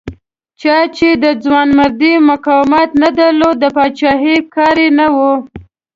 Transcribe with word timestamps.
چا 0.61 0.77
چې 0.97 1.09
د 1.23 1.25
ځوانمردۍ 1.43 2.13
مقاومت 2.29 2.89
نه 3.01 3.09
درلود 3.17 3.55
د 3.59 3.65
پایلوچۍ 3.75 4.35
کار 4.55 4.75
یې 4.83 4.89
نه 4.99 5.07
و. 5.15 5.17